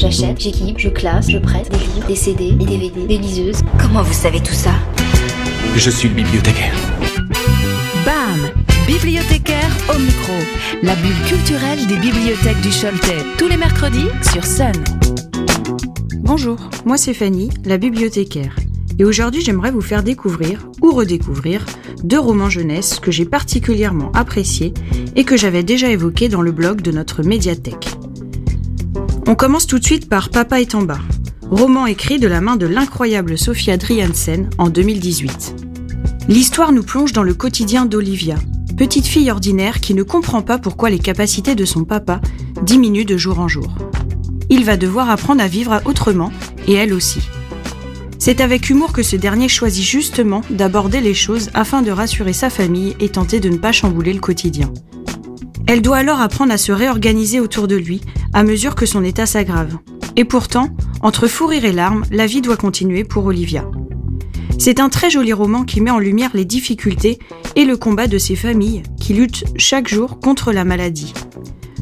[0.00, 3.60] J'achète, j'équipe, je classe, je prête des livres, des CD, des DVD, des liseuses.
[3.78, 4.70] Comment vous savez tout ça?
[5.76, 6.72] Je suis le bibliothécaire.
[8.06, 8.50] BAM
[8.86, 10.32] Bibliothécaire au micro.
[10.82, 13.22] La bulle culturelle des bibliothèques du Choletais.
[13.36, 14.72] Tous les mercredis sur Sun.
[16.20, 16.56] Bonjour,
[16.86, 18.56] moi c'est Fanny, la bibliothécaire.
[18.98, 21.66] Et aujourd'hui j'aimerais vous faire découvrir ou redécouvrir
[22.04, 24.72] deux romans jeunesse que j'ai particulièrement appréciés
[25.14, 27.99] et que j'avais déjà évoqués dans le blog de notre médiathèque.
[29.30, 30.98] On commence tout de suite par Papa est en bas,
[31.52, 35.54] roman écrit de la main de l'incroyable Sophie Adriansen en 2018.
[36.26, 38.34] L'histoire nous plonge dans le quotidien d'Olivia,
[38.76, 42.20] petite fille ordinaire qui ne comprend pas pourquoi les capacités de son papa
[42.64, 43.72] diminuent de jour en jour.
[44.48, 46.32] Il va devoir apprendre à vivre autrement,
[46.66, 47.20] et elle aussi.
[48.18, 52.50] C'est avec humour que ce dernier choisit justement d'aborder les choses afin de rassurer sa
[52.50, 54.72] famille et tenter de ne pas chambouler le quotidien.
[55.68, 58.00] Elle doit alors apprendre à se réorganiser autour de lui
[58.32, 59.78] à mesure que son état s'aggrave.
[60.16, 60.68] Et pourtant,
[61.02, 63.64] entre fou rire et larmes, la vie doit continuer pour Olivia.
[64.58, 67.18] C'est un très joli roman qui met en lumière les difficultés
[67.56, 71.14] et le combat de ces familles qui luttent chaque jour contre la maladie.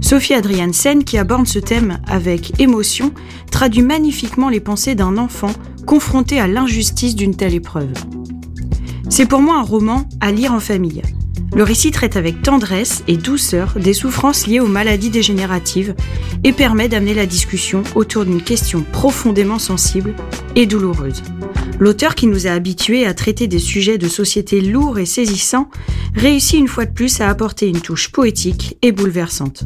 [0.00, 3.12] Sophie Adriansen, qui aborde ce thème avec émotion,
[3.50, 5.52] traduit magnifiquement les pensées d'un enfant
[5.86, 7.92] confronté à l'injustice d'une telle épreuve.
[9.08, 11.02] C'est pour moi un roman à lire en famille.
[11.52, 15.94] Le récit traite avec tendresse et douceur des souffrances liées aux maladies dégénératives
[16.42, 20.14] et permet d'amener la discussion autour d'une question profondément sensible
[20.56, 21.22] et douloureuse.
[21.78, 25.68] L'auteur qui nous a habitués à traiter des sujets de société lourds et saisissants
[26.14, 29.64] réussit une fois de plus à apporter une touche poétique et bouleversante.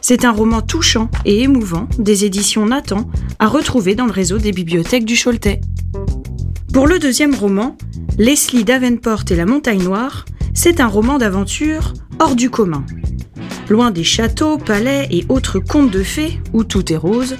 [0.00, 4.52] C'est un roman touchant et émouvant des éditions Nathan à retrouver dans le réseau des
[4.52, 5.60] bibliothèques du Choletais.
[6.72, 7.76] Pour le deuxième roman,
[8.18, 10.24] Leslie Davenport et la montagne noire,
[10.54, 12.84] c'est un roman d'aventure hors du commun.
[13.68, 17.36] Loin des châteaux, palais et autres contes de fées, où tout est rose,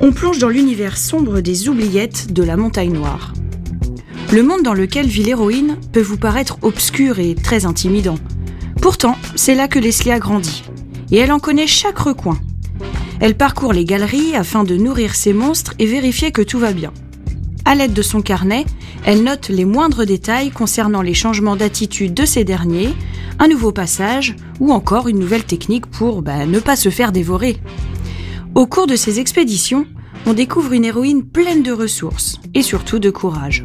[0.00, 3.34] on plonge dans l'univers sombre des oubliettes de la montagne noire.
[4.32, 8.18] Le monde dans lequel vit l'héroïne peut vous paraître obscur et très intimidant.
[8.80, 10.64] Pourtant, c'est là que Leslie a grandi.
[11.10, 12.38] Et elle en connaît chaque recoin.
[13.20, 16.92] Elle parcourt les galeries afin de nourrir ses monstres et vérifier que tout va bien.
[17.66, 18.66] À l'aide de son carnet,
[19.06, 22.94] elle note les moindres détails concernant les changements d'attitude de ces derniers,
[23.38, 27.56] un nouveau passage ou encore une nouvelle technique pour bah, ne pas se faire dévorer.
[28.54, 29.86] Au cours de ces expéditions,
[30.26, 33.64] on découvre une héroïne pleine de ressources et surtout de courage.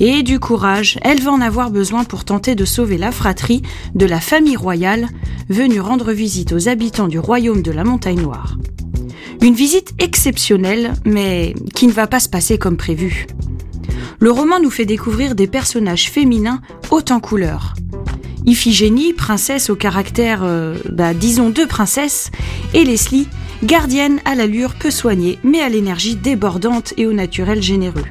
[0.00, 3.62] Et du courage, elle va en avoir besoin pour tenter de sauver la fratrie
[3.96, 5.08] de la famille royale
[5.48, 8.56] venue rendre visite aux habitants du royaume de la Montagne Noire.
[9.40, 13.26] Une visite exceptionnelle, mais qui ne va pas se passer comme prévu.
[14.18, 16.60] Le roman nous fait découvrir des personnages féminins
[16.90, 17.74] haut en couleur.
[18.46, 22.32] Iphigénie, princesse au caractère, euh, bah, disons deux princesses,
[22.74, 23.28] et Leslie,
[23.62, 28.06] gardienne à l'allure peu soignée, mais à l'énergie débordante et au naturel généreux.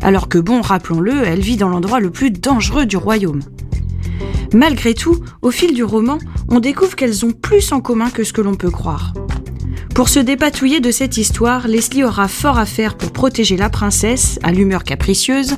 [0.00, 3.42] Alors que bon, rappelons-le, elle vit dans l'endroit le plus dangereux du royaume.
[4.52, 8.32] Malgré tout, au fil du roman, on découvre qu'elles ont plus en commun que ce
[8.32, 9.14] que l'on peut croire.
[9.94, 14.38] Pour se dépatouiller de cette histoire, Leslie aura fort à faire pour protéger la princesse,
[14.42, 15.56] à l'humeur capricieuse,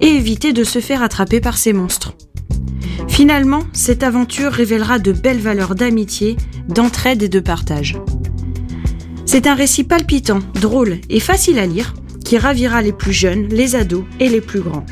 [0.00, 2.14] et éviter de se faire attraper par ces monstres.
[3.06, 6.36] Finalement, cette aventure révélera de belles valeurs d'amitié,
[6.68, 7.96] d'entraide et de partage.
[9.24, 13.76] C'est un récit palpitant, drôle et facile à lire, qui ravira les plus jeunes, les
[13.76, 14.84] ados et les plus grands.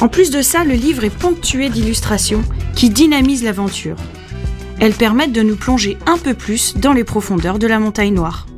[0.00, 2.42] En plus de ça, le livre est ponctué d'illustrations
[2.74, 3.96] qui dynamisent l'aventure.
[4.82, 8.48] Elles permettent de nous plonger un peu plus dans les profondeurs de la montagne noire.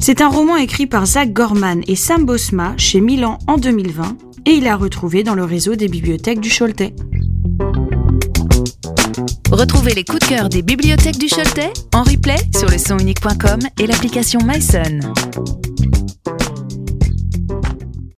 [0.00, 4.16] C'est un roman écrit par Zach Gorman et Sam Bosma chez Milan en 2020
[4.46, 6.94] et il est retrouvé dans le réseau des bibliothèques du Choletais.
[9.52, 13.86] Retrouvez les coups de cœur des bibliothèques du Choletais en replay sur le sonunique.com et
[13.86, 15.00] l'application MySun.